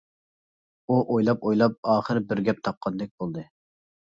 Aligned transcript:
ئۇ 0.87 0.97
ئويلاپ-ئويلاپ 1.15 1.77
ئاخىر 1.97 2.23
بىر 2.33 2.43
گەپ 2.49 2.65
تاپقاندەك 2.69 3.13
بولدى. 3.21 3.49